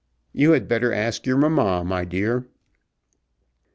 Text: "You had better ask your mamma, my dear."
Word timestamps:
"You 0.33 0.53
had 0.53 0.67
better 0.67 0.91
ask 0.91 1.27
your 1.27 1.37
mamma, 1.37 1.83
my 1.85 2.05
dear." 2.05 2.47